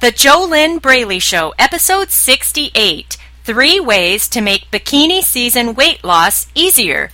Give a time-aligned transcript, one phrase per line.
[0.00, 7.10] The JoLynn Braley Show, episode 68 Three Ways to Make Bikini Season Weight Loss Easier.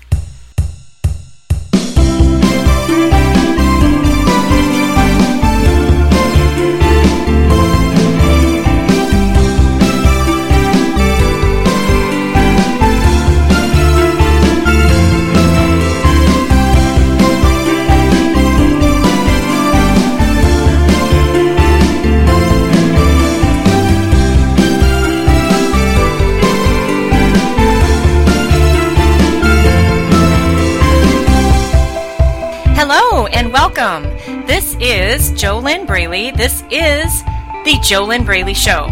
[35.14, 36.32] Is JoLynn Braley.
[36.32, 37.22] This is
[37.62, 38.88] the JoLynn Braley Show.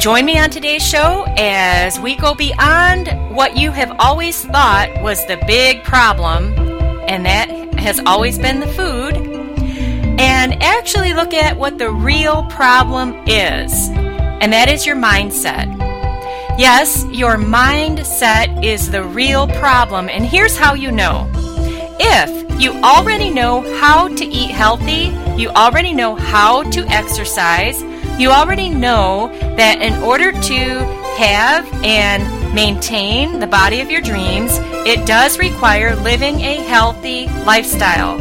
[0.00, 5.26] Join me on today's show as we go beyond what you have always thought was
[5.26, 6.54] the big problem,
[7.10, 9.16] and that has always been the food,
[10.18, 15.66] and actually look at what the real problem is, and that is your mindset.
[16.58, 21.30] Yes, your mindset is the real problem, and here's how you know.
[22.00, 27.82] If you already know how to eat healthy, you already know how to exercise,
[28.18, 30.58] you already know that in order to
[31.18, 32.22] have and
[32.54, 34.52] maintain the body of your dreams,
[34.86, 38.18] it does require living a healthy lifestyle.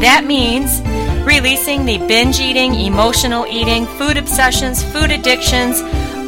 [0.00, 0.80] That means
[1.26, 5.80] releasing the binge eating, emotional eating, food obsessions, food addictions,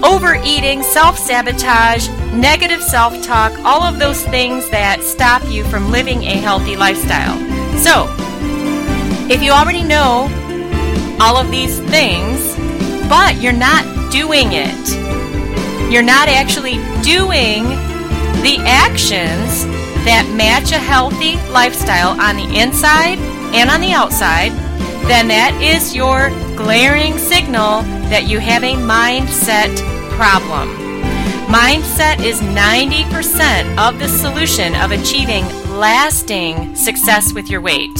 [0.05, 6.23] overeating, self sabotage, negative self talk, all of those things that stop you from living
[6.25, 7.39] a healthy lifestyle.
[7.79, 8.07] So,
[9.31, 10.29] if you already know
[11.21, 12.55] all of these things,
[13.09, 17.65] but you're not doing it, you're not actually doing
[18.43, 19.65] the actions
[20.05, 23.19] that match a healthy lifestyle on the inside
[23.55, 24.53] and on the outside,
[25.09, 27.81] then that is your glaring signal
[28.11, 30.69] that you have a mindset problem.
[31.49, 37.97] Mindset is 90% of the solution of achieving lasting success with your weight.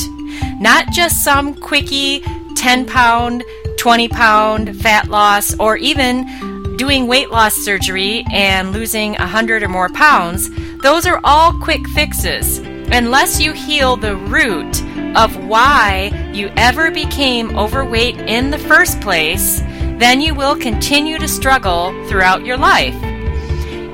[0.61, 2.21] Not just some quickie
[2.57, 3.45] 10 pound,
[3.79, 9.89] 20 pound fat loss, or even doing weight loss surgery and losing 100 or more
[9.89, 10.51] pounds.
[10.83, 12.59] Those are all quick fixes.
[12.59, 14.83] Unless you heal the root
[15.17, 19.63] of why you ever became overweight in the first place,
[19.99, 22.95] then you will continue to struggle throughout your life.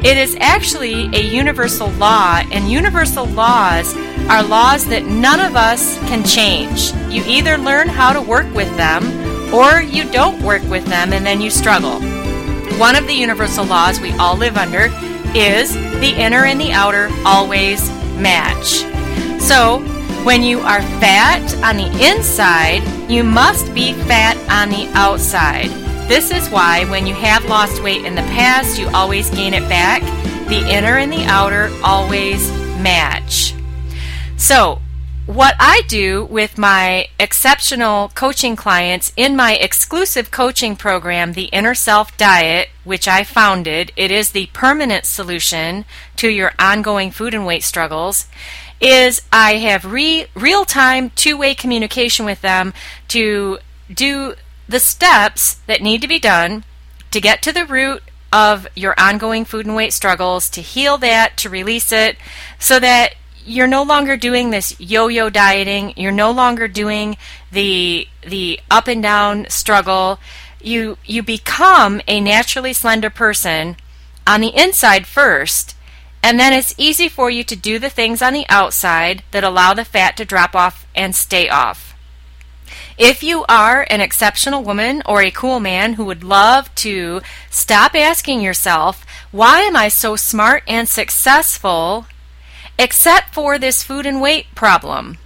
[0.02, 3.94] It is actually a universal law, and universal laws
[4.30, 6.92] are laws that none of us can change.
[7.12, 9.04] You either learn how to work with them
[9.52, 12.00] or you don't work with them and then you struggle.
[12.78, 14.88] One of the universal laws we all live under
[15.34, 18.84] is the inner and the outer always match.
[19.40, 19.80] So,
[20.24, 25.70] when you are fat on the inside, you must be fat on the outside.
[26.10, 29.68] This is why when you have lost weight in the past, you always gain it
[29.68, 30.02] back.
[30.48, 32.50] The inner and the outer always
[32.80, 33.54] match.
[34.36, 34.80] So,
[35.26, 41.76] what I do with my exceptional coaching clients in my exclusive coaching program, the Inner
[41.76, 45.84] Self Diet, which I founded, it is the permanent solution
[46.16, 48.26] to your ongoing food and weight struggles,
[48.80, 52.74] is I have re- real time two way communication with them
[53.06, 53.58] to
[53.94, 54.34] do
[54.70, 56.64] the steps that need to be done
[57.10, 61.36] to get to the root of your ongoing food and weight struggles, to heal that,
[61.38, 62.16] to release it,
[62.60, 63.14] so that
[63.44, 65.92] you're no longer doing this yo-yo dieting.
[65.96, 67.16] You're no longer doing
[67.50, 70.20] the the up and down struggle.
[70.62, 73.76] You you become a naturally slender person
[74.24, 75.74] on the inside first,
[76.22, 79.74] and then it's easy for you to do the things on the outside that allow
[79.74, 81.96] the fat to drop off and stay off.
[83.00, 87.94] If you are an exceptional woman or a cool man who would love to stop
[87.94, 92.04] asking yourself, why am I so smart and successful
[92.78, 95.16] except for this food and weight problem?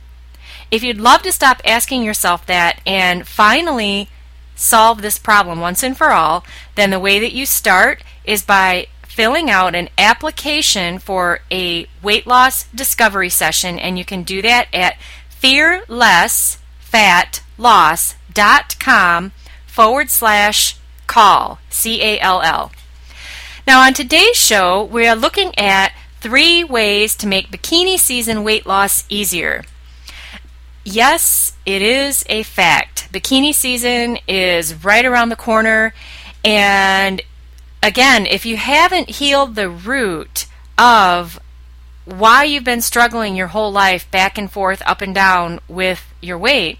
[0.70, 4.08] If you'd love to stop asking yourself that and finally
[4.54, 6.44] solve this problem once and for all,
[6.76, 12.24] then the way that you start is by filling out an application for a weight
[12.24, 14.96] loss discovery session, and you can do that at
[15.28, 19.32] fearlessfat loss.com
[19.66, 22.72] forward slash call, C A L L.
[23.66, 28.66] Now, on today's show, we are looking at three ways to make bikini season weight
[28.66, 29.64] loss easier.
[30.84, 33.10] Yes, it is a fact.
[33.12, 35.94] Bikini season is right around the corner,
[36.44, 37.22] and
[37.82, 40.46] again, if you haven't healed the root
[40.76, 41.40] of
[42.04, 46.36] why you've been struggling your whole life back and forth, up and down with your
[46.36, 46.78] weight,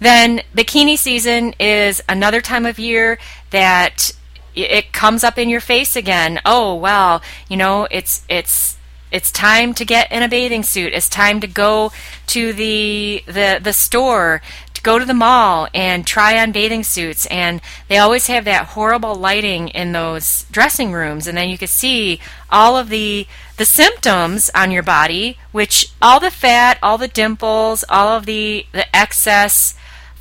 [0.00, 3.18] then bikini season is another time of year
[3.50, 4.12] that
[4.54, 6.40] it comes up in your face again.
[6.44, 8.76] Oh, well, you know, it's it's
[9.12, 10.92] it's time to get in a bathing suit.
[10.92, 11.92] It's time to go
[12.28, 14.42] to the the the store,
[14.74, 17.26] to go to the mall and try on bathing suits.
[17.26, 21.68] And they always have that horrible lighting in those dressing rooms, and then you can
[21.68, 22.20] see
[22.50, 23.26] all of the
[23.58, 28.66] the symptoms on your body, which all the fat, all the dimples, all of the
[28.72, 29.75] the excess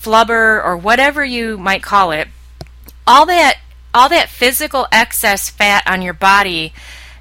[0.05, 2.27] flubber or whatever you might call it,
[3.07, 3.57] all that
[3.93, 6.73] all that physical excess fat on your body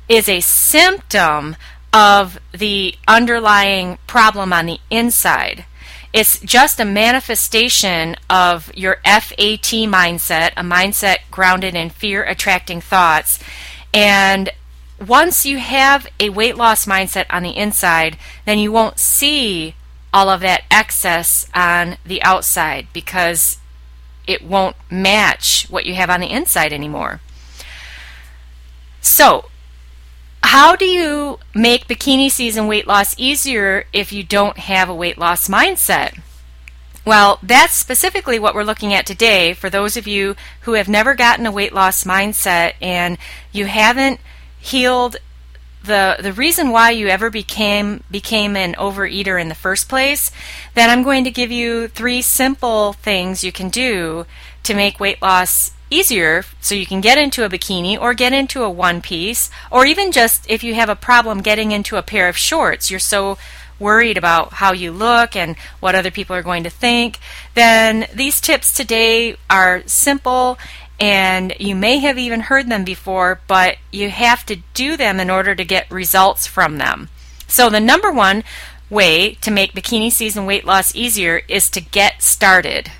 [0.08, 1.56] is a symptom
[1.92, 5.64] of the underlying problem on the inside.
[6.12, 13.38] It's just a manifestation of your FAT mindset, a mindset grounded in fear attracting thoughts.
[13.92, 14.50] And
[15.04, 18.16] once you have a weight loss mindset on the inside,
[18.46, 19.74] then you won't see
[20.14, 23.58] all of that excess on the outside because
[24.28, 27.20] it won't match what you have on the inside anymore.
[29.00, 29.46] So,
[30.44, 35.18] how do you make bikini season weight loss easier if you don't have a weight
[35.18, 36.20] loss mindset?
[37.04, 41.14] Well, that's specifically what we're looking at today for those of you who have never
[41.14, 43.18] gotten a weight loss mindset and
[43.52, 44.20] you haven't
[44.60, 45.16] healed
[45.84, 50.30] the the reason why you ever became became an overeater in the first place,
[50.74, 54.26] then I'm going to give you three simple things you can do
[54.62, 58.62] to make weight loss easier so you can get into a bikini or get into
[58.62, 62.28] a one piece or even just if you have a problem getting into a pair
[62.28, 63.36] of shorts, you're so
[63.78, 67.18] worried about how you look and what other people are going to think,
[67.54, 70.58] then these tips today are simple
[71.00, 75.30] and you may have even heard them before, but you have to do them in
[75.30, 77.08] order to get results from them.
[77.48, 78.44] So, the number one
[78.90, 82.90] way to make bikini season weight loss easier is to get started.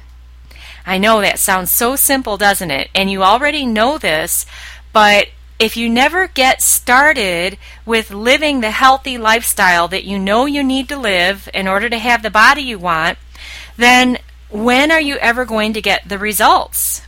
[0.87, 2.91] I know that sounds so simple, doesn't it?
[2.95, 4.45] And you already know this,
[4.93, 10.63] but if you never get started with living the healthy lifestyle that you know you
[10.63, 13.19] need to live in order to have the body you want,
[13.77, 14.19] then
[14.51, 17.03] when are you ever going to get the results?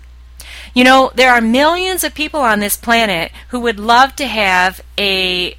[0.76, 4.82] You know, there are millions of people on this planet who would love to have
[4.98, 5.56] a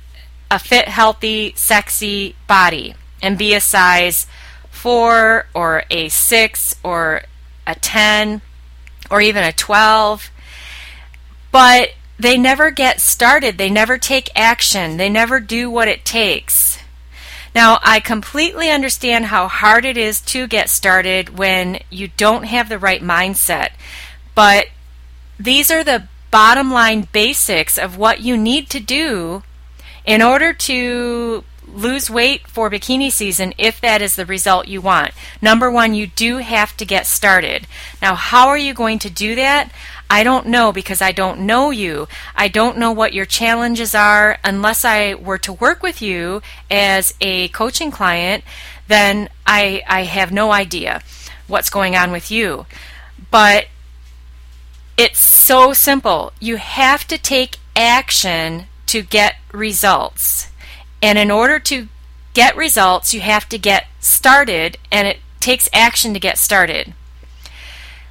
[0.52, 4.28] a fit, healthy, sexy body and be a size
[4.70, 7.24] 4 or a 6 or
[7.66, 8.44] a 10
[9.10, 10.30] or even a 12.
[11.52, 13.58] But they never get started.
[13.58, 14.98] They never take action.
[14.98, 16.78] They never do what it takes.
[17.56, 22.70] Now, I completely understand how hard it is to get started when you don't have
[22.70, 23.70] the right mindset.
[24.36, 24.68] But
[25.40, 29.44] these are the bottom line basics of what you need to do
[30.06, 35.12] in order to lose weight for bikini season if that is the result you want.
[35.42, 37.68] Number one, you do have to get started.
[38.02, 39.72] Now, how are you going to do that?
[40.10, 42.08] I don't know because I don't know you.
[42.36, 46.42] I don't know what your challenges are unless I were to work with you
[46.72, 48.44] as a coaching client,
[48.88, 51.02] then I, I have no idea
[51.48, 52.66] what's going on with you.
[53.30, 53.66] But
[54.98, 56.34] it's so simple.
[56.40, 60.50] You have to take action to get results.
[61.02, 61.88] And in order to
[62.34, 66.94] get results, you have to get started, and it takes action to get started.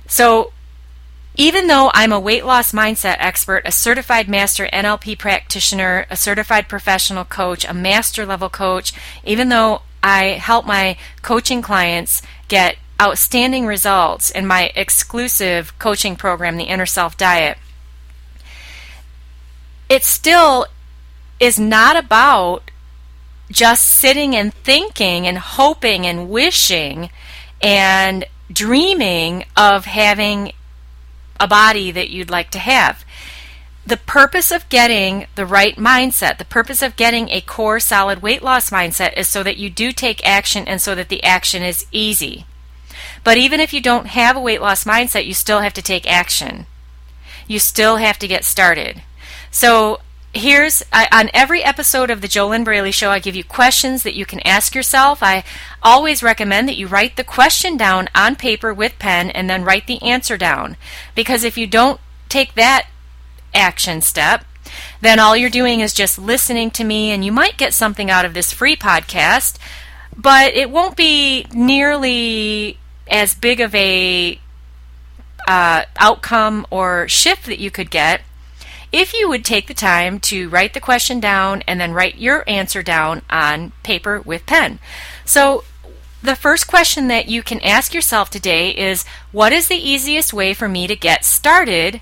[0.06, 0.52] So,
[1.36, 6.68] even though I'm a weight loss mindset expert, a certified master NLP practitioner, a certified
[6.68, 8.92] professional coach, a master level coach,
[9.24, 16.56] even though I help my coaching clients get outstanding results in my exclusive coaching program,
[16.56, 17.58] the Inner Self Diet,
[19.88, 20.66] it still
[21.38, 22.70] is not about
[23.50, 27.10] just sitting and thinking and hoping and wishing
[27.62, 30.52] and dreaming of having
[31.38, 33.04] a body that you'd like to have.
[33.86, 38.42] The purpose of getting the right mindset, the purpose of getting a core solid weight
[38.42, 41.86] loss mindset is so that you do take action and so that the action is
[41.92, 42.46] easy.
[43.26, 46.08] But even if you don't have a weight loss mindset, you still have to take
[46.08, 46.66] action.
[47.48, 49.02] You still have to get started.
[49.50, 49.98] So
[50.32, 54.14] here's I, on every episode of the JoLynn Braley Show, I give you questions that
[54.14, 55.24] you can ask yourself.
[55.24, 55.42] I
[55.82, 59.88] always recommend that you write the question down on paper with pen and then write
[59.88, 60.76] the answer down.
[61.16, 62.86] Because if you don't take that
[63.52, 64.44] action step,
[65.00, 68.24] then all you're doing is just listening to me, and you might get something out
[68.24, 69.58] of this free podcast,
[70.16, 74.38] but it won't be nearly as big of a
[75.48, 78.22] uh, outcome or shift that you could get
[78.92, 82.44] if you would take the time to write the question down and then write your
[82.48, 84.78] answer down on paper with pen.
[85.24, 85.64] So
[86.22, 90.54] the first question that you can ask yourself today is what is the easiest way
[90.54, 92.00] for me to get started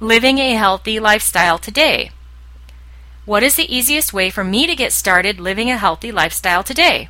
[0.00, 2.10] living a healthy lifestyle today?
[3.24, 7.08] What is the easiest way for me to get started living a healthy lifestyle today?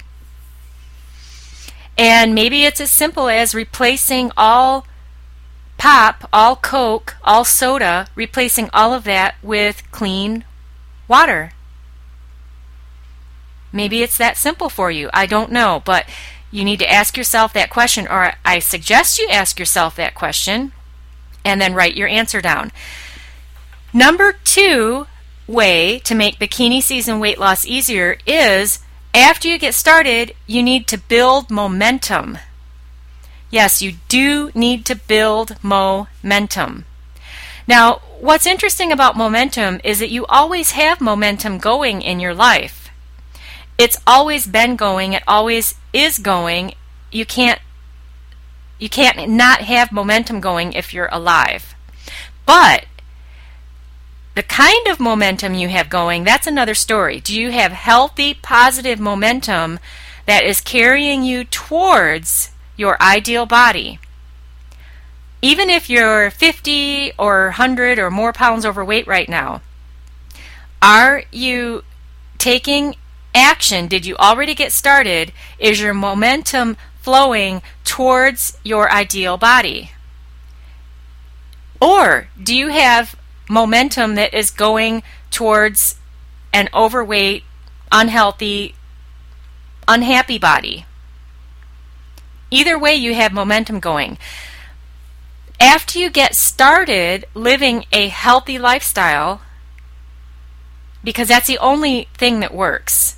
[2.02, 4.88] And maybe it's as simple as replacing all
[5.78, 10.44] pop, all Coke, all soda, replacing all of that with clean
[11.06, 11.52] water.
[13.70, 15.10] Maybe it's that simple for you.
[15.14, 16.06] I don't know, but
[16.50, 20.72] you need to ask yourself that question, or I suggest you ask yourself that question
[21.44, 22.72] and then write your answer down.
[23.92, 25.06] Number two
[25.46, 28.80] way to make bikini season weight loss easier is
[29.14, 32.38] after you get started, you need to build momentum.
[33.50, 36.86] Yes, you do need to build momentum.
[37.68, 42.90] Now, what's interesting about momentum is that you always have momentum going in your life.
[43.76, 46.74] It's always been going, it always is going.
[47.10, 47.60] You can't
[48.78, 51.74] you can't not have momentum going if you're alive.
[52.46, 52.86] But
[54.34, 57.20] the kind of momentum you have going, that's another story.
[57.20, 59.78] Do you have healthy, positive momentum
[60.26, 63.98] that is carrying you towards your ideal body?
[65.42, 69.60] Even if you're 50 or 100 or more pounds overweight right now,
[70.80, 71.84] are you
[72.38, 72.96] taking
[73.34, 73.86] action?
[73.86, 75.32] Did you already get started?
[75.58, 79.90] Is your momentum flowing towards your ideal body?
[81.80, 83.16] Or do you have
[83.52, 85.96] momentum that is going towards
[86.54, 87.44] an overweight,
[87.92, 88.74] unhealthy,
[89.86, 90.86] unhappy body.
[92.50, 94.16] Either way, you have momentum going.
[95.60, 99.42] After you get started living a healthy lifestyle,
[101.04, 103.16] because that's the only thing that works,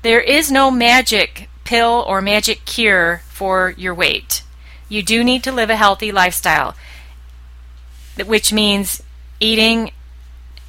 [0.00, 4.42] there is no magic pill or magic cure for your weight.
[4.88, 6.74] You do need to live a healthy lifestyle,
[8.26, 9.02] which means
[9.42, 9.92] eating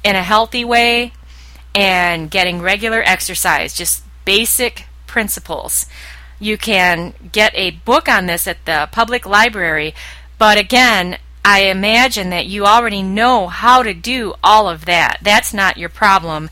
[0.02, 1.12] in a healthy way
[1.74, 5.86] and getting regular exercise, just basic principles.
[6.38, 9.94] You can get a book on this at the public library,
[10.38, 15.18] but again, I imagine that you already know how to do all of that.
[15.22, 16.50] That's not your problem.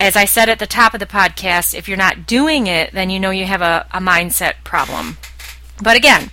[0.00, 3.08] As I said at the top of the podcast, if you're not doing it, then
[3.08, 5.16] you know you have a, a mindset problem.
[5.82, 6.30] But again,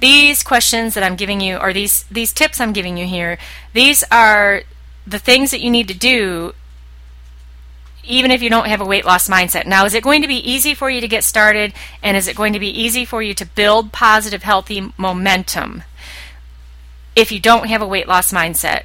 [0.00, 3.38] these questions that I'm giving you, or these these tips I'm giving you here,
[3.72, 4.62] these are
[5.06, 6.54] the things that you need to do
[8.08, 9.66] even if you don't have a weight loss mindset.
[9.66, 12.36] Now, is it going to be easy for you to get started and is it
[12.36, 15.82] going to be easy for you to build positive, healthy momentum
[17.14, 18.84] if you don't have a weight loss mindset?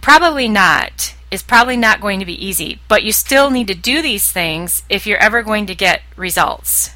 [0.00, 1.14] Probably not.
[1.30, 4.84] It's probably not going to be easy, but you still need to do these things
[4.88, 6.90] if you're ever going to get results.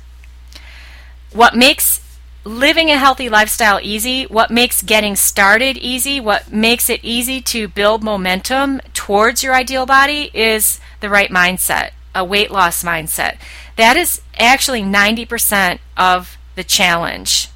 [1.32, 2.00] What makes
[2.46, 7.66] living a healthy lifestyle easy, what makes getting started easy, what makes it easy to
[7.66, 13.36] build momentum towards your ideal body is the right mindset, a weight loss mindset.
[13.74, 17.48] That is actually 90% of the challenge.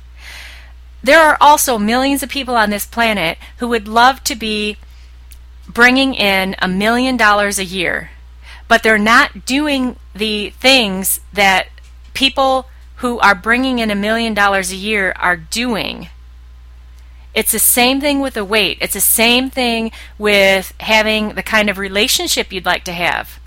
[1.05, 4.77] There are also millions of people on this planet who would love to be
[5.69, 8.11] bringing in a million dollars a year,
[8.67, 11.69] but they're not doing the things that
[12.13, 12.67] people
[13.01, 16.09] who are bringing in a million dollars a year are doing.
[17.35, 18.77] It's the same thing with the weight.
[18.81, 23.41] It's the same thing with having the kind of relationship you'd like to have.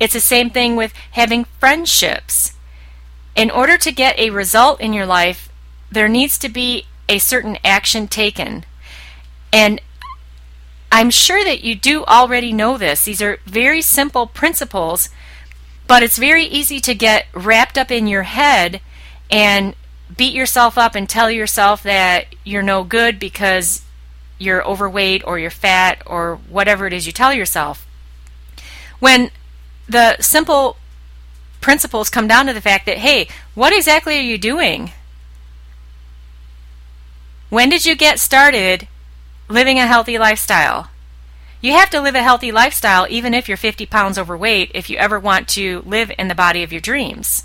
[0.00, 2.54] It's the same thing with having friendships.
[3.36, 5.50] In order to get a result in your life,
[5.90, 8.64] there needs to be a certain action taken.
[9.52, 9.82] And
[10.90, 13.04] I'm sure that you do already know this.
[13.04, 15.10] These are very simple principles
[15.86, 18.80] but it's very easy to get wrapped up in your head
[19.30, 19.74] and
[20.16, 23.82] beat yourself up and tell yourself that you're no good because
[24.38, 27.86] you're overweight or you're fat or whatever it is you tell yourself.
[28.98, 29.30] When
[29.88, 30.76] the simple
[31.60, 34.92] principles come down to the fact that, hey, what exactly are you doing?
[37.48, 38.88] When did you get started
[39.48, 40.88] living a healthy lifestyle?
[41.62, 44.98] You have to live a healthy lifestyle even if you're 50 pounds overweight if you
[44.98, 47.44] ever want to live in the body of your dreams.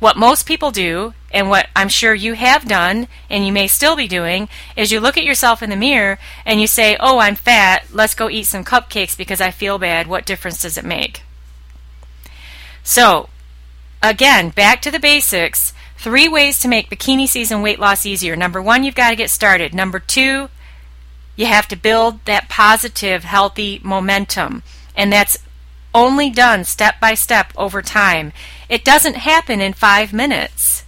[0.00, 3.96] What most people do, and what I'm sure you have done, and you may still
[3.96, 7.36] be doing, is you look at yourself in the mirror and you say, Oh, I'm
[7.36, 10.06] fat, let's go eat some cupcakes because I feel bad.
[10.06, 11.22] What difference does it make?
[12.82, 13.30] So,
[14.02, 15.72] again, back to the basics.
[15.96, 18.36] Three ways to make bikini season weight loss easier.
[18.36, 19.72] Number one, you've got to get started.
[19.72, 20.50] Number two,
[21.36, 24.62] you have to build that positive, healthy momentum.
[24.96, 25.38] And that's
[25.94, 28.32] only done step by step over time.
[28.68, 30.84] It doesn't happen in five minutes.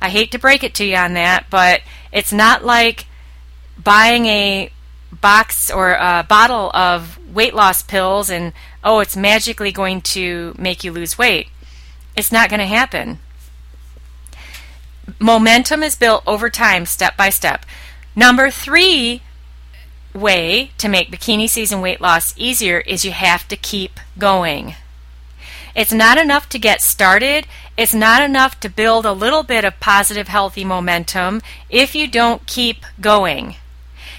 [0.00, 1.82] I hate to break it to you on that, but
[2.12, 3.06] it's not like
[3.82, 4.72] buying a
[5.20, 10.82] box or a bottle of weight loss pills and oh, it's magically going to make
[10.84, 11.48] you lose weight.
[12.16, 13.18] It's not going to happen.
[15.18, 17.66] Momentum is built over time, step by step.
[18.16, 19.22] Number three
[20.12, 24.74] way to make bikini season weight loss easier is you have to keep going.
[25.74, 27.46] It's not enough to get started.
[27.76, 32.46] It's not enough to build a little bit of positive, healthy momentum if you don't
[32.46, 33.56] keep going.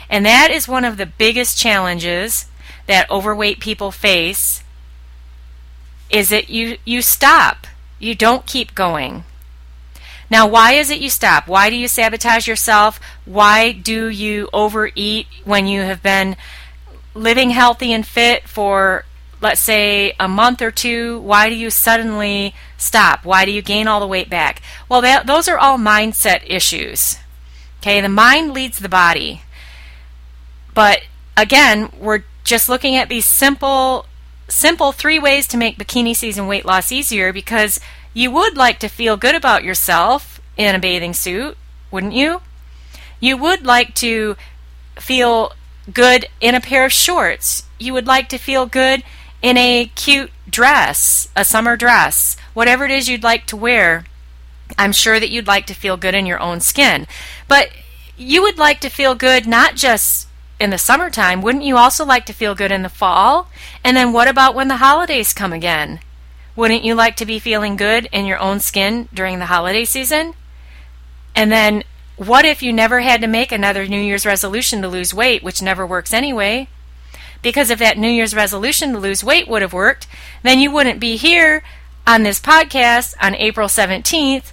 [0.10, 2.46] And that is one of the biggest challenges
[2.88, 4.64] that overweight people face
[6.10, 7.68] is that you, you stop.
[8.00, 9.24] You don't keep going.
[10.32, 11.48] Now, why is it you stop?
[11.48, 13.00] Why do you sabotage yourself?
[13.26, 16.38] Why do you overeat when you have been
[17.14, 19.06] living healthy and fit for
[19.42, 23.26] let's say a month or two, why do you suddenly stop?
[23.26, 24.62] Why do you gain all the weight back?
[24.88, 27.18] Well, that, those are all mindset issues.
[27.80, 29.42] Okay, the mind leads the body.
[30.74, 31.02] But
[31.36, 34.06] again, we're just looking at these simple
[34.48, 37.80] simple three ways to make bikini season weight loss easier because
[38.14, 41.58] you would like to feel good about yourself in a bathing suit,
[41.90, 42.42] wouldn't you?
[43.20, 44.36] You would like to
[44.98, 45.54] feel
[45.92, 47.64] good in a pair of shorts.
[47.80, 49.04] You would like to feel good
[49.42, 54.06] in a cute dress, a summer dress, whatever it is you'd like to wear,
[54.78, 57.08] I'm sure that you'd like to feel good in your own skin.
[57.48, 57.70] But
[58.18, 60.28] you would like to feel good not just
[60.60, 63.50] in the summertime, wouldn't you also like to feel good in the fall?
[63.84, 66.00] And then what about when the holidays come again?
[66.56, 70.34] Wouldn't you like to be feeling good in your own skin during the holiday season?
[71.36, 71.84] And then
[72.18, 75.62] what if you never had to make another New Year's resolution to lose weight, which
[75.62, 76.68] never works anyway?
[77.42, 80.08] Because if that New Year's resolution to lose weight would have worked,
[80.44, 81.64] then you wouldn't be here
[82.06, 84.52] on this podcast on April 17th,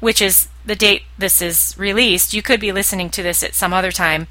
[0.00, 2.34] which is the date this is released.
[2.34, 4.26] You could be listening to this at some other time.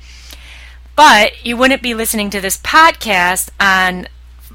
[0.96, 4.08] But you wouldn't be listening to this podcast on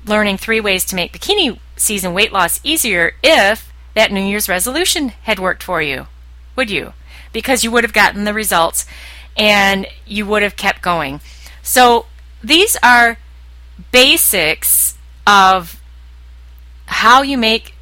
[0.06, 5.08] learning three ways to make bikini season weight loss easier if that New Year's resolution
[5.22, 6.06] had worked for you,
[6.56, 6.92] would you?
[7.32, 8.86] Because you would have gotten the results
[9.36, 11.20] and you would have kept going.
[11.62, 12.06] So
[12.42, 13.18] these are
[13.92, 15.80] basics of
[16.86, 17.74] how you make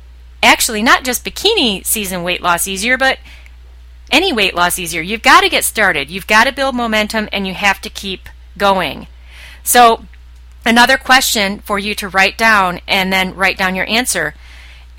[0.42, 3.18] actually not just bikini season weight loss easier, but
[4.10, 5.02] any weight loss easier.
[5.02, 6.10] You've got to get started.
[6.10, 9.06] You've got to build momentum and you have to keep going.
[9.62, 10.04] So,
[10.68, 14.34] another question for you to write down and then write down your answer.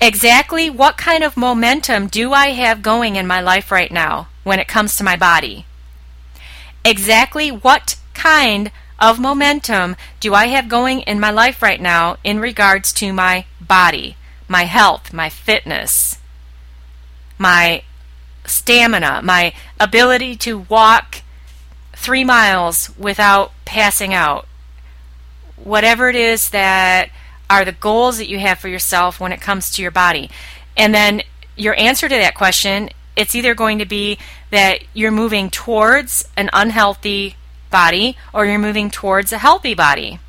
[0.00, 4.58] Exactly what kind of momentum do I have going in my life right now when
[4.58, 5.66] it comes to my body?
[6.84, 12.40] Exactly what kind of momentum do I have going in my life right now in
[12.40, 14.16] regards to my body,
[14.48, 16.18] my health, my fitness,
[17.38, 17.82] my
[18.44, 21.22] stamina, my ability to walk
[21.94, 24.46] three miles without passing out?
[25.64, 27.10] Whatever it is that
[27.48, 30.30] are the goals that you have for yourself when it comes to your body.
[30.76, 31.22] And then
[31.56, 34.18] your answer to that question, it's either going to be
[34.50, 37.36] that you're moving towards an unhealthy
[37.70, 40.20] body or you're moving towards a healthy body.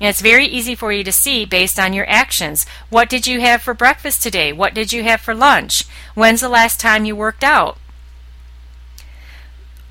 [0.00, 2.66] And it's very easy for you to see based on your actions.
[2.90, 4.52] What did you have for breakfast today?
[4.52, 5.84] What did you have for lunch?
[6.14, 7.76] When's the last time you worked out?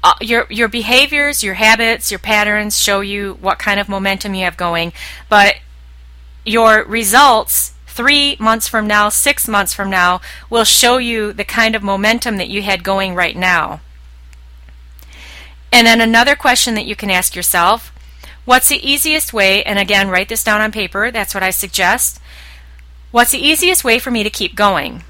[0.03, 4.43] Uh, your your behaviors, your habits, your patterns show you what kind of momentum you
[4.43, 4.91] have going,
[5.29, 5.57] but
[6.43, 11.75] your results 3 months from now, 6 months from now will show you the kind
[11.75, 13.79] of momentum that you had going right now.
[15.71, 17.91] And then another question that you can ask yourself
[18.43, 19.63] what's the easiest way?
[19.63, 22.19] And again, write this down on paper, that's what I suggest.
[23.11, 25.03] What's the easiest way for me to keep going?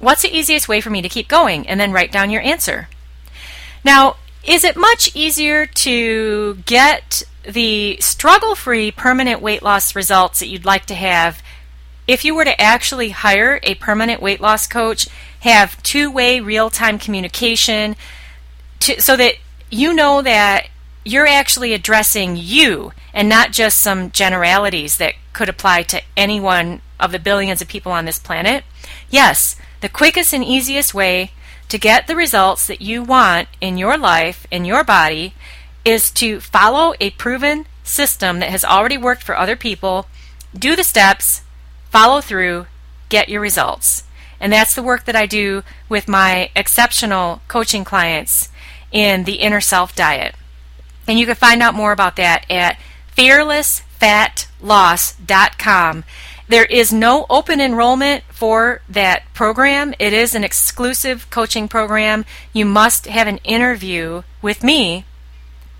[0.00, 1.68] What's the easiest way for me to keep going?
[1.68, 2.88] And then write down your answer.
[3.84, 10.48] Now, is it much easier to get the struggle free permanent weight loss results that
[10.48, 11.42] you'd like to have
[12.10, 15.08] if you were to actually hire a permanent weight loss coach,
[15.40, 17.94] have two way real time communication,
[18.80, 19.34] to, so that
[19.70, 20.66] you know that
[21.04, 26.80] you're actually addressing you and not just some generalities that could apply to any one
[26.98, 28.64] of the billions of people on this planet.
[29.08, 31.32] Yes, the quickest and easiest way
[31.68, 35.34] to get the results that you want in your life, in your body,
[35.84, 40.06] is to follow a proven system that has already worked for other people,
[40.56, 41.42] do the steps,
[41.90, 42.66] follow through,
[43.08, 44.04] get your results.
[44.40, 48.48] And that's the work that I do with my exceptional coaching clients
[48.90, 50.34] in the Inner Self Diet.
[51.06, 52.78] And you can find out more about that at
[53.16, 56.04] fearlessfatloss.com.
[56.50, 59.94] There is no open enrollment for that program.
[60.00, 62.24] It is an exclusive coaching program.
[62.52, 65.04] You must have an interview with me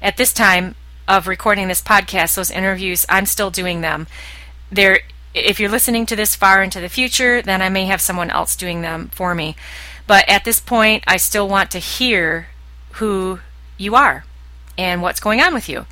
[0.00, 0.76] at this time
[1.08, 2.36] of recording this podcast.
[2.36, 4.06] Those interviews, I'm still doing them.
[4.70, 5.00] There
[5.34, 8.54] if you're listening to this far into the future, then I may have someone else
[8.54, 9.56] doing them for me.
[10.06, 12.46] But at this point, I still want to hear
[12.92, 13.40] who
[13.76, 14.24] you are
[14.78, 15.86] and what's going on with you.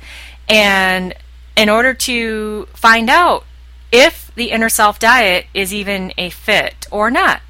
[0.47, 1.15] And
[1.57, 3.43] in order to find out
[3.91, 7.41] if the inner self diet is even a fit or not.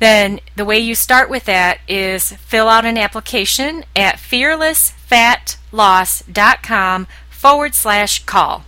[0.00, 7.74] Then the way you start with that is fill out an application at fearlessfatloss.com forward
[7.74, 8.64] slash call.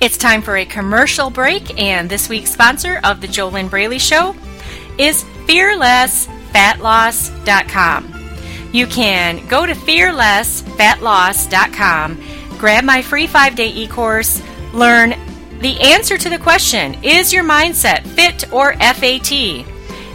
[0.00, 4.34] It's time for a commercial break, and this week's sponsor of the JoLynn Braley Show
[4.98, 8.14] is fearlessfatloss.com.
[8.72, 12.18] You can go to fearlessfatloss.com
[12.60, 15.14] grab my free five day e course, learn
[15.60, 19.32] the answer to the question Is your mindset fit or FAT?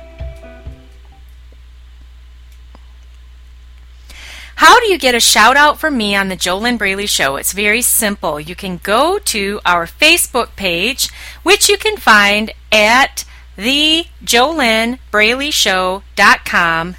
[4.56, 7.36] How do you get a shout out from me on the JoLynn Braley Show?
[7.36, 8.40] It's very simple.
[8.40, 11.10] You can go to our Facebook page,
[11.44, 13.26] which you can find at
[13.58, 16.96] the JoLynnBraleyShow.com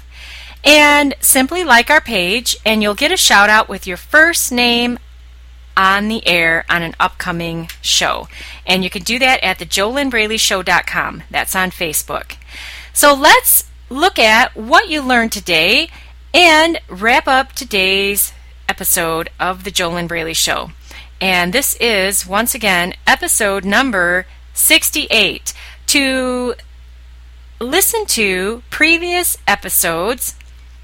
[0.63, 4.99] and simply like our page and you'll get a shout out with your first name
[5.75, 8.27] on the air on an upcoming show.
[8.65, 11.23] And you can do that at the JoLynnBraleyShow.com.
[11.29, 12.37] That's on Facebook.
[12.93, 15.89] So let's look at what you learned today
[16.37, 18.31] and wrap up today's
[18.69, 20.69] episode of the JoLynn Braley Show.
[21.19, 25.51] And this is, once again, episode number 68.
[25.87, 26.53] To
[27.59, 30.35] listen to previous episodes,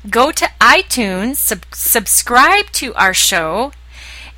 [0.10, 3.74] go to iTunes, sub- subscribe to our show,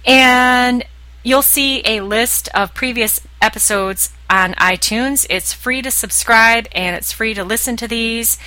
[0.06, 0.84] and
[1.24, 5.26] you'll see a list of previous episodes on iTunes.
[5.30, 8.38] It's free to subscribe and it's free to listen to these.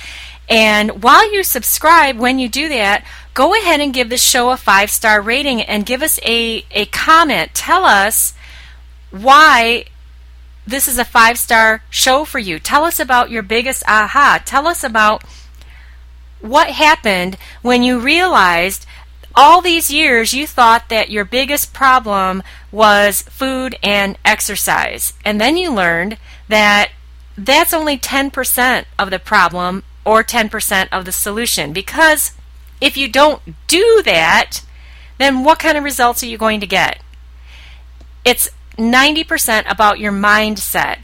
[0.49, 4.57] And while you subscribe, when you do that, go ahead and give the show a
[4.57, 7.53] five star rating and give us a, a comment.
[7.53, 8.33] Tell us
[9.11, 9.85] why
[10.65, 12.59] this is a five star show for you.
[12.59, 14.41] Tell us about your biggest aha.
[14.43, 15.23] Tell us about
[16.41, 18.85] what happened when you realized
[19.35, 25.13] all these years you thought that your biggest problem was food and exercise.
[25.23, 26.91] And then you learned that
[27.37, 31.71] that's only 10% of the problem or 10% of the solution.
[31.71, 32.31] Because
[32.81, 34.61] if you don't do that,
[35.19, 36.99] then what kind of results are you going to get?
[38.25, 41.01] It's 90% about your mindset.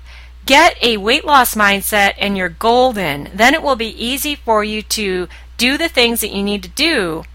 [0.48, 3.30] Get a weight loss mindset and you're golden.
[3.32, 6.70] Then it will be easy for you to do the things that you need to
[6.70, 7.26] do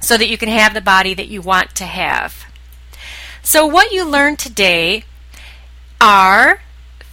[0.00, 2.46] so that you can have the body that you want to have.
[3.42, 5.04] So, what you learned today
[6.00, 6.60] are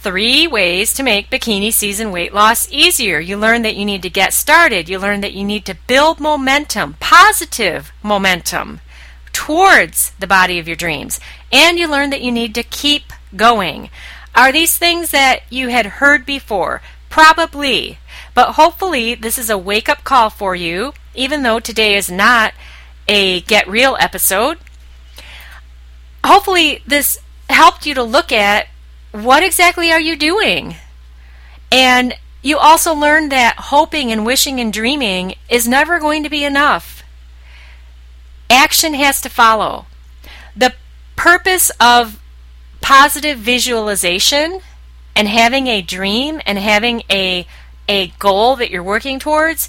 [0.02, 3.20] Three ways to make bikini season weight loss easier.
[3.20, 4.88] You learn that you need to get started.
[4.88, 8.80] You learn that you need to build momentum, positive momentum,
[9.32, 11.20] towards the body of your dreams.
[11.52, 13.90] And you learn that you need to keep going.
[14.34, 16.82] Are these things that you had heard before?
[17.08, 17.98] Probably.
[18.34, 22.54] But hopefully, this is a wake up call for you, even though today is not
[23.06, 24.58] a Get Real episode.
[26.24, 28.66] Hopefully, this helped you to look at
[29.12, 30.76] what exactly are you doing?
[31.70, 36.44] And you also learn that hoping and wishing and dreaming is never going to be
[36.44, 37.02] enough.
[38.50, 39.86] Action has to follow.
[40.56, 40.74] The
[41.14, 42.20] purpose of
[42.80, 44.60] positive visualization
[45.14, 47.46] and having a dream and having a
[47.88, 49.68] a goal that you're working towards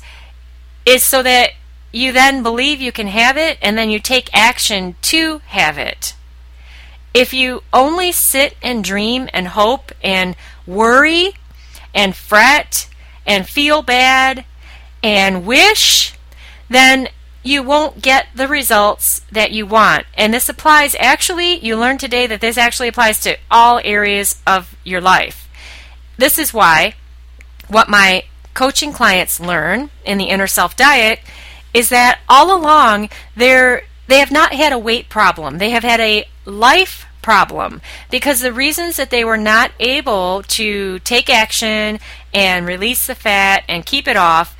[0.85, 1.51] is so that
[1.91, 6.15] you then believe you can have it and then you take action to have it.
[7.13, 11.33] If you only sit and dream and hope and worry
[11.93, 12.89] and fret
[13.25, 14.45] and feel bad
[15.03, 16.15] and wish,
[16.69, 17.09] then
[17.43, 20.05] you won't get the results that you want.
[20.15, 24.75] And this applies, actually, you learned today that this actually applies to all areas of
[24.83, 25.47] your life.
[26.17, 26.95] This is why
[27.67, 28.23] what my
[28.53, 31.19] coaching clients learn in the inner self diet
[31.73, 35.57] is that all along they're they have not had a weight problem.
[35.57, 40.99] They have had a life problem because the reasons that they were not able to
[40.99, 41.99] take action
[42.33, 44.57] and release the fat and keep it off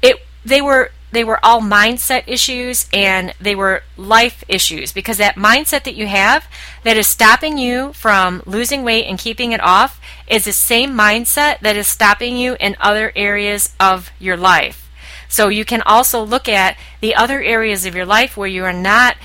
[0.00, 5.34] it they were they were all mindset issues and they were life issues because that
[5.34, 6.46] mindset that you have
[6.84, 11.58] that is stopping you from losing weight and keeping it off is the same mindset
[11.60, 14.89] that is stopping you in other areas of your life.
[15.30, 18.72] So you can also look at the other areas of your life where you are
[18.72, 19.16] not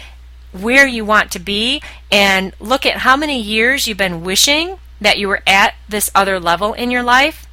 [0.53, 5.17] where you want to be and look at how many years you've been wishing that
[5.17, 7.45] you were at this other level in your life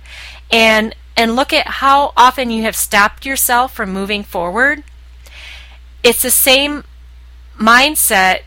[0.52, 4.84] and and look at how often you have stopped yourself from moving forward.
[6.02, 6.84] It's the same
[7.58, 8.40] mindset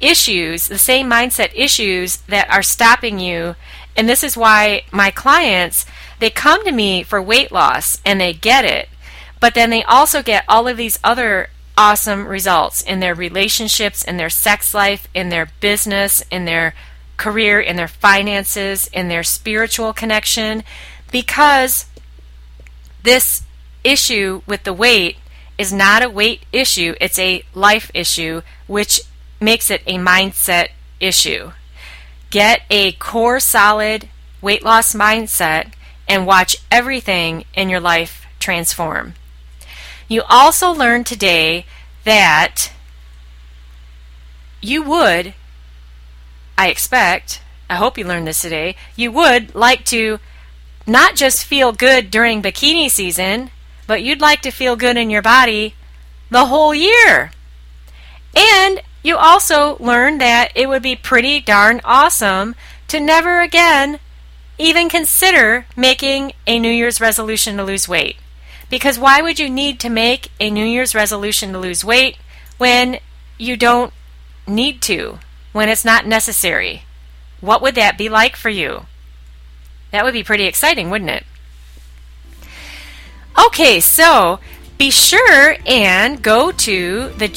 [0.00, 3.56] issues, the same mindset issues that are stopping you.
[3.96, 5.86] And this is why my clients,
[6.18, 8.88] they come to me for weight loss and they get it.
[9.40, 14.16] But then they also get all of these other awesome results in their relationships, in
[14.16, 16.74] their sex life, in their business, in their
[17.16, 20.64] career, in their finances, in their spiritual connection,
[21.12, 21.86] because
[23.02, 23.42] this
[23.84, 25.16] issue with the weight
[25.56, 29.00] is not a weight issue, it's a life issue, which
[29.40, 30.68] makes it a mindset
[31.00, 31.52] issue.
[32.30, 34.08] Get a core solid
[34.40, 35.72] weight loss mindset
[36.06, 39.14] and watch everything in your life transform.
[40.08, 41.66] You also learned today
[42.04, 42.72] that
[44.62, 45.34] you would,
[46.56, 50.18] I expect, I hope you learned this today, you would like to
[50.86, 53.50] not just feel good during bikini season,
[53.86, 55.74] but you'd like to feel good in your body
[56.30, 57.30] the whole year.
[58.34, 62.54] And you also learned that it would be pretty darn awesome
[62.88, 64.00] to never again
[64.58, 68.16] even consider making a New Year's resolution to lose weight.
[68.70, 72.18] Because why would you need to make a New Year's resolution to lose weight
[72.58, 72.98] when
[73.38, 73.92] you don't
[74.46, 75.18] need to,
[75.52, 76.82] when it's not necessary?
[77.40, 78.86] What would that be like for you?
[79.90, 81.24] That would be pretty exciting, wouldn't it?
[83.46, 84.40] Okay, so
[84.78, 87.28] be sure and go to the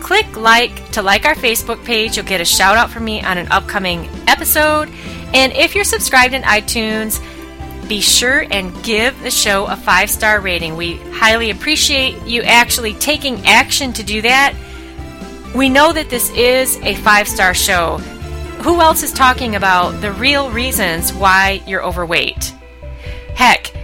[0.00, 2.16] Click like to like our Facebook page.
[2.16, 4.88] You'll get a shout out from me on an upcoming episode.
[5.32, 7.20] And if you're subscribed in iTunes,
[7.90, 10.76] be sure and give the show a five star rating.
[10.76, 14.54] We highly appreciate you actually taking action to do that.
[15.56, 17.98] We know that this is a five star show
[18.62, 22.54] who else is talking about the real reasons why you're overweight?
[23.34, 23.74] Heck,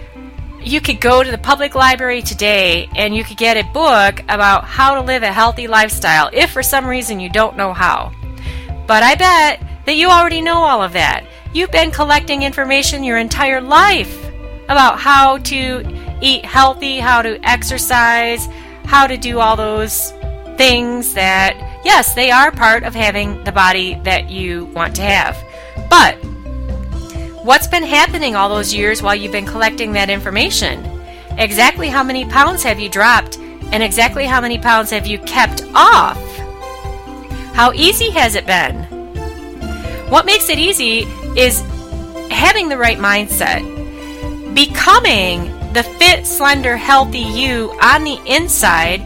[0.61, 4.63] you could go to the public library today and you could get a book about
[4.63, 8.13] how to live a healthy lifestyle if for some reason you don't know how.
[8.87, 11.25] But I bet that you already know all of that.
[11.53, 14.25] You've been collecting information your entire life
[14.65, 18.47] about how to eat healthy, how to exercise,
[18.85, 20.11] how to do all those
[20.57, 21.55] things that
[21.85, 25.37] yes, they are part of having the body that you want to have.
[25.89, 26.15] But
[27.45, 30.85] what's been happening all those years while you've been collecting that information?
[31.37, 35.63] Exactly how many pounds have you dropped, and exactly how many pounds have you kept
[35.73, 36.17] off?
[37.53, 38.83] How easy has it been?
[40.09, 41.05] What makes it easy
[41.37, 41.61] is
[42.29, 43.63] having the right mindset,
[44.53, 48.99] becoming the fit, slender, healthy you on the inside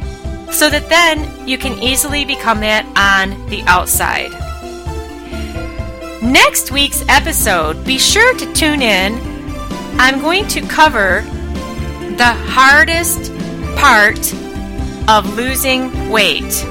[0.52, 4.32] so that then you can easily become that on the outside.
[6.22, 9.20] Next week's episode, be sure to tune in.
[10.00, 11.22] I'm going to cover
[12.18, 13.32] the hardest
[13.76, 14.34] part
[15.10, 16.66] of losing weight.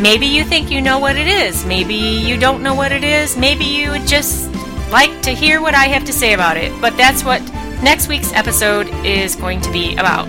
[0.00, 1.64] Maybe you think you know what it is.
[1.64, 3.36] Maybe you don't know what it is.
[3.36, 4.50] Maybe you would just
[4.90, 6.72] like to hear what I have to say about it.
[6.80, 7.42] But that's what
[7.82, 10.26] next week's episode is going to be about.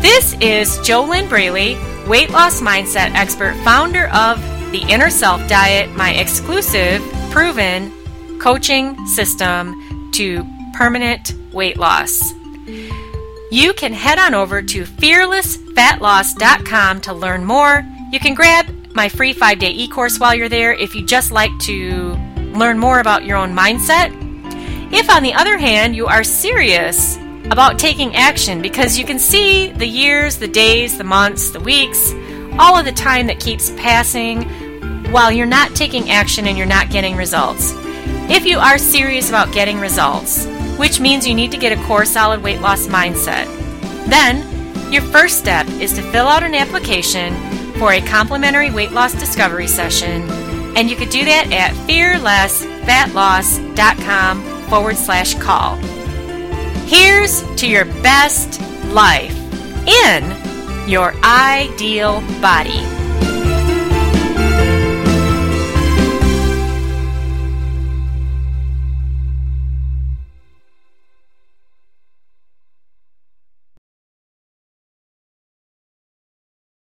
[0.00, 1.76] This is JoLynn Braley,
[2.06, 7.92] weight loss mindset expert, founder of the Inner Self Diet, my exclusive, proven
[8.38, 12.32] coaching system to permanent weight loss.
[13.50, 17.84] You can head on over to fearlessfatloss.com to learn more.
[18.14, 21.32] You can grab my free five day e course while you're there if you just
[21.32, 22.14] like to
[22.54, 24.12] learn more about your own mindset.
[24.92, 27.16] If, on the other hand, you are serious
[27.50, 32.12] about taking action because you can see the years, the days, the months, the weeks,
[32.56, 34.44] all of the time that keeps passing
[35.10, 37.72] while you're not taking action and you're not getting results.
[38.30, 40.46] If you are serious about getting results,
[40.78, 43.46] which means you need to get a core solid weight loss mindset,
[44.06, 49.12] then your first step is to fill out an application for a complimentary weight loss
[49.14, 50.30] discovery session,
[50.76, 55.76] and you could do that at fearlessfatloss.com forward slash call.
[56.86, 58.60] Here's to your best
[58.92, 59.36] life
[59.86, 60.24] in
[60.88, 62.93] your ideal body.